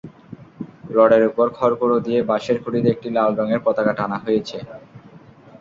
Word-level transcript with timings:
রডের 0.95 1.23
ওপর 1.29 1.47
খড়কুটো 1.57 1.97
দিয়ে 2.05 2.19
বাঁশের 2.29 2.57
খুঁটিতে 2.63 2.87
একটি 2.91 3.07
লাল 3.15 3.31
রঙের 3.39 3.61
পতাকা 3.65 3.93
টানা 3.99 4.17
হয়েছে। 4.25 4.57